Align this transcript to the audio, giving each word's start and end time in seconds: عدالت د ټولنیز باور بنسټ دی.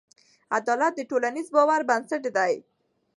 عدالت 0.57 0.93
د 0.97 1.01
ټولنیز 1.09 1.47
باور 1.55 1.81
بنسټ 1.89 2.23
دی. 2.37 2.53